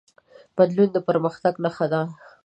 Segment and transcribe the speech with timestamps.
[0.55, 2.01] بدلون د پرمختګ نښه ده.